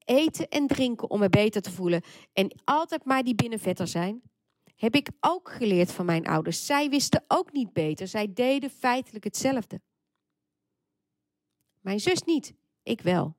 [0.04, 2.02] eten en drinken om me beter te voelen
[2.32, 4.22] en altijd maar die binnenvetter zijn,
[4.76, 6.66] heb ik ook geleerd van mijn ouders.
[6.66, 8.08] Zij wisten ook niet beter.
[8.08, 9.80] Zij deden feitelijk hetzelfde.
[11.80, 13.36] Mijn zus niet, ik wel.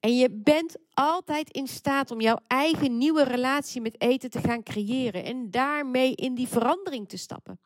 [0.00, 4.62] En je bent altijd in staat om jouw eigen nieuwe relatie met eten te gaan
[4.62, 7.60] creëren en daarmee in die verandering te stappen.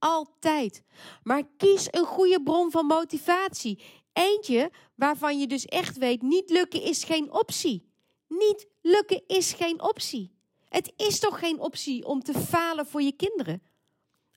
[0.00, 0.82] Altijd.
[1.22, 3.82] Maar kies een goede bron van motivatie.
[4.12, 7.88] Eentje waarvan je dus echt weet: niet lukken is geen optie.
[8.28, 10.38] Niet lukken is geen optie.
[10.68, 13.62] Het is toch geen optie om te falen voor je kinderen?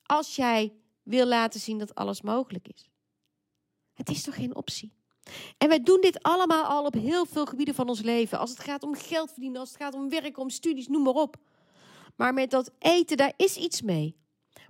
[0.04, 2.90] Als jij wil laten zien dat alles mogelijk is.
[3.94, 4.94] Het is toch geen optie?
[5.58, 8.40] En wij doen dit allemaal al op heel veel gebieden van ons leven.
[8.40, 11.14] Als het gaat om geld verdienen, als het gaat om werken, om studies, noem maar
[11.14, 11.36] op.
[12.16, 14.23] Maar met dat eten, daar is iets mee.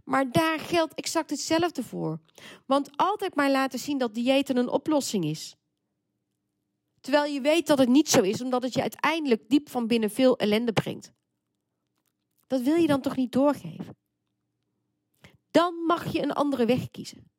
[0.03, 2.19] Maar daar geldt exact hetzelfde voor.
[2.65, 5.55] Want altijd maar laten zien dat diëten een oplossing is.
[7.01, 10.09] Terwijl je weet dat het niet zo is, omdat het je uiteindelijk diep van binnen
[10.09, 11.11] veel ellende brengt.
[12.47, 13.97] Dat wil je dan toch niet doorgeven?
[15.51, 17.31] Dan mag je een andere weg kiezen.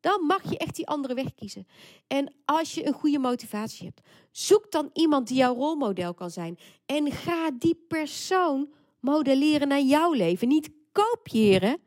[0.00, 1.66] Dan mag je echt die andere weg kiezen.
[2.06, 6.58] En als je een goede motivatie hebt, zoek dan iemand die jouw rolmodel kan zijn.
[6.86, 10.48] En ga die persoon modelleren naar jouw leven.
[10.48, 11.78] Niet kopiëren.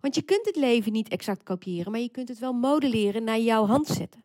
[0.00, 3.38] Want je kunt het leven niet exact kopiëren, maar je kunt het wel modelleren naar
[3.38, 4.24] jouw hand zetten.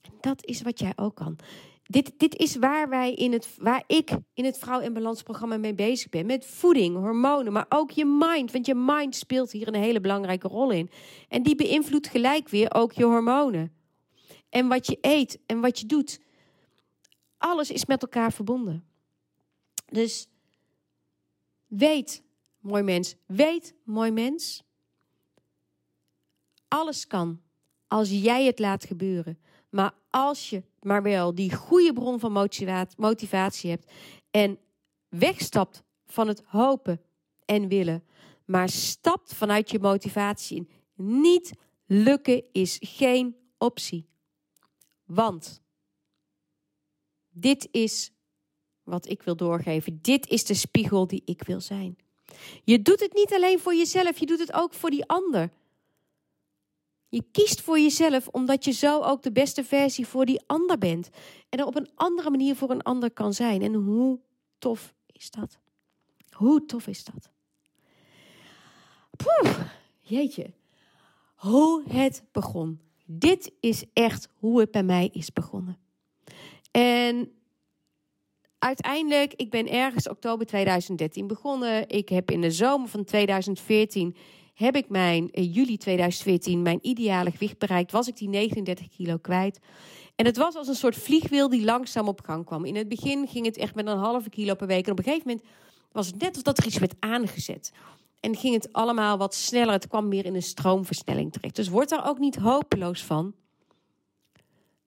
[0.00, 1.38] En dat is wat jij ook kan.
[1.86, 5.56] Dit, dit is waar, wij in het, waar ik in het Vrouw in Balans programma
[5.56, 6.26] mee bezig ben.
[6.26, 8.52] Met voeding, hormonen, maar ook je mind.
[8.52, 10.90] Want je mind speelt hier een hele belangrijke rol in.
[11.28, 13.72] En die beïnvloedt gelijk weer ook je hormonen.
[14.48, 16.20] En wat je eet en wat je doet.
[17.38, 18.84] Alles is met elkaar verbonden.
[19.86, 20.28] Dus
[21.76, 22.22] weet,
[22.58, 24.62] mooi mens, weet, mooi mens.
[26.68, 27.42] Alles kan
[27.86, 29.38] als jij het laat gebeuren.
[29.68, 32.32] Maar als je maar wel die goede bron van
[32.96, 33.92] motivatie hebt
[34.30, 34.58] en
[35.08, 37.00] wegstapt van het hopen
[37.44, 38.04] en willen,
[38.44, 40.68] maar stapt vanuit je motivatie in.
[41.22, 41.52] Niet
[41.86, 44.08] lukken is geen optie.
[45.04, 45.62] Want
[47.30, 48.12] dit is
[48.84, 49.98] wat ik wil doorgeven.
[50.02, 51.96] Dit is de spiegel die ik wil zijn.
[52.64, 55.50] Je doet het niet alleen voor jezelf, je doet het ook voor die ander.
[57.08, 61.10] Je kiest voor jezelf omdat je zo ook de beste versie voor die ander bent.
[61.48, 63.62] En er op een andere manier voor een ander kan zijn.
[63.62, 64.20] En hoe
[64.58, 65.58] tof is dat?
[66.30, 67.30] Hoe tof is dat?
[70.00, 70.52] Jeetje.
[71.34, 72.80] Hoe het begon.
[73.04, 75.78] Dit is echt hoe het bij mij is begonnen.
[76.70, 77.32] En
[78.64, 81.88] uiteindelijk, ik ben ergens oktober 2013 begonnen.
[81.88, 84.16] Ik heb in de zomer van 2014
[84.54, 87.92] heb ik mijn uh, juli 2014 mijn ideale gewicht bereikt.
[87.92, 89.58] Was ik die 39 kilo kwijt.
[90.16, 92.64] En het was als een soort vliegwiel die langzaam op gang kwam.
[92.64, 94.84] In het begin ging het echt met een halve kilo per week.
[94.86, 95.46] En op een gegeven moment
[95.92, 97.72] was het net alsof dat er iets werd aangezet.
[98.20, 99.72] En ging het allemaal wat sneller.
[99.72, 101.56] Het kwam meer in een stroomversnelling terecht.
[101.56, 103.34] Dus word daar ook niet hopeloos van.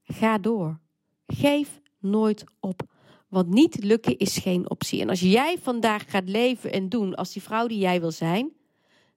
[0.04, 0.80] Ga door.
[1.28, 2.96] Geef nooit op.
[3.28, 5.02] Want niet lukken is geen optie.
[5.02, 8.52] En als jij vandaag gaat leven en doen als die vrouw die jij wil zijn,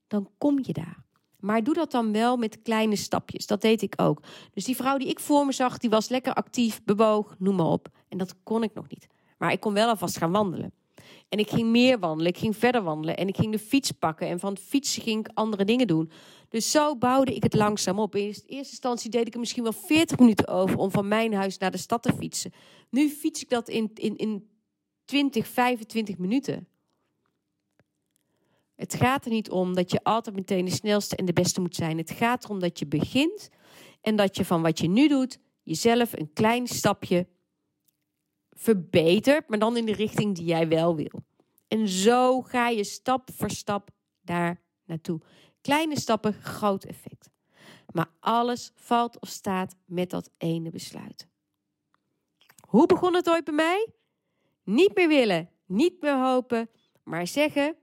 [0.06, 1.04] dan kom je daar.
[1.38, 3.46] Maar doe dat dan wel met kleine stapjes.
[3.46, 4.22] Dat deed ik ook.
[4.52, 7.66] Dus die vrouw die ik voor me zag, die was lekker actief, bewoog, noem maar
[7.66, 7.88] op.
[8.08, 9.06] En dat kon ik nog niet.
[9.38, 10.72] Maar ik kon wel alvast gaan wandelen.
[11.30, 14.28] En ik ging meer wandelen, ik ging verder wandelen en ik ging de fiets pakken.
[14.28, 16.10] En van het fietsen ging ik andere dingen doen.
[16.48, 18.14] Dus zo bouwde ik het langzaam op.
[18.14, 21.58] In eerste instantie deed ik er misschien wel 40 minuten over om van mijn huis
[21.58, 22.52] naar de stad te fietsen.
[22.88, 24.48] Nu fiets ik dat in, in, in
[25.04, 26.68] 20, 25 minuten.
[28.74, 31.74] Het gaat er niet om dat je altijd meteen de snelste en de beste moet
[31.74, 31.98] zijn.
[31.98, 33.50] Het gaat erom dat je begint
[34.00, 37.26] en dat je van wat je nu doet jezelf een klein stapje
[38.60, 41.24] verbetert, maar dan in de richting die jij wel wil.
[41.68, 43.90] En zo ga je stap voor stap
[44.20, 45.20] daar naartoe.
[45.60, 47.30] Kleine stappen, groot effect.
[47.92, 51.28] Maar alles valt of staat met dat ene besluit.
[52.68, 53.88] Hoe begon het ooit bij mij?
[54.64, 56.70] Niet meer willen, niet meer hopen,
[57.02, 57.76] maar zeggen: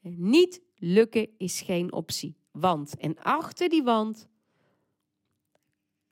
[0.00, 2.36] niet lukken is geen optie.
[2.50, 4.28] Want, en achter die wand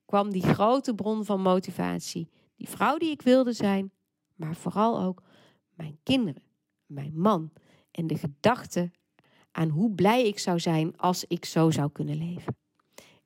[0.05, 2.29] kwam die grote bron van motivatie.
[2.61, 3.93] Die vrouw die ik wilde zijn,
[4.35, 5.23] maar vooral ook
[5.75, 6.43] mijn kinderen,
[6.87, 7.53] mijn man
[7.91, 8.91] en de gedachte
[9.53, 12.57] aan hoe blij ik zou zijn als ik zo zou kunnen leven.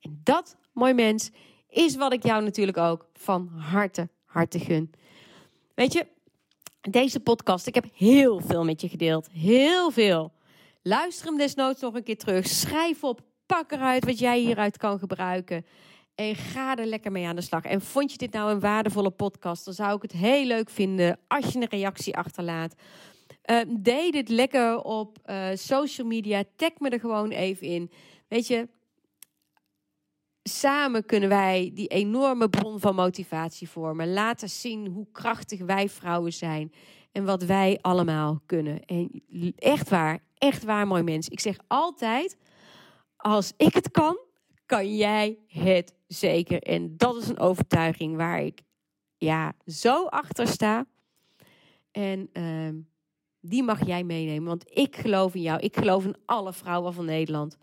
[0.01, 1.31] En dat, mooi mens,
[1.69, 4.91] is wat ik jou natuurlijk ook van harte, harte gun.
[5.75, 6.07] Weet je,
[6.81, 9.29] deze podcast, ik heb heel veel met je gedeeld.
[9.31, 10.33] Heel veel.
[10.83, 12.47] Luister hem desnoods nog een keer terug.
[12.47, 15.67] Schrijf op, pak eruit wat jij hieruit kan gebruiken.
[16.15, 17.65] En ga er lekker mee aan de slag.
[17.65, 19.65] En vond je dit nou een waardevolle podcast?
[19.65, 22.75] Dan zou ik het heel leuk vinden als je een reactie achterlaat.
[23.51, 26.45] Uh, deel dit lekker op uh, social media.
[26.57, 27.91] Tag me er gewoon even in.
[28.29, 28.69] Weet je,
[30.43, 34.13] samen kunnen wij die enorme bron van motivatie vormen.
[34.13, 36.73] Laten zien hoe krachtig wij vrouwen zijn.
[37.13, 38.85] En wat wij allemaal kunnen.
[38.85, 39.23] En
[39.57, 41.29] echt waar, echt waar, mooi mens.
[41.29, 42.37] Ik zeg altijd:
[43.17, 44.19] als ik het kan,
[44.67, 46.63] kan jij het zeker.
[46.63, 48.63] En dat is een overtuiging waar ik
[49.17, 50.87] ja, zo achter sta.
[51.91, 52.83] En uh,
[53.41, 54.49] die mag jij meenemen.
[54.49, 55.61] Want ik geloof in jou.
[55.61, 57.59] Ik geloof in alle vrouwen van Nederland.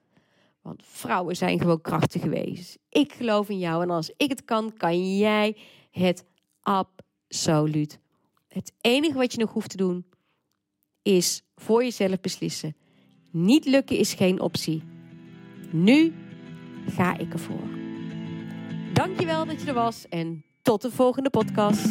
[0.62, 2.80] Want vrouwen zijn gewoon krachtig geweest.
[2.90, 3.84] Ik geloof in jou.
[3.84, 5.58] En als ik het kan, kan jij
[5.92, 6.26] het
[6.62, 8.00] absoluut.
[8.48, 10.06] Het enige wat je nog hoeft te doen,
[11.02, 12.76] is voor jezelf beslissen.
[13.32, 14.84] Niet lukken is geen optie.
[15.72, 16.14] Nu
[16.88, 17.68] ga ik ervoor.
[18.94, 21.88] Dankjewel dat je er was en tot de volgende podcast.